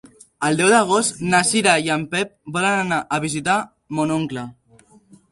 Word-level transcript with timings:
El 0.45 0.55
deu 0.59 0.69
d'agost 0.75 1.19
na 1.33 1.41
Cira 1.49 1.75
i 1.87 1.91
en 1.95 2.05
Pep 2.15 2.31
volen 2.55 2.77
anar 2.85 2.97
a 3.17 3.19
visitar 3.27 3.59
mon 3.99 4.15
oncle. 4.17 4.47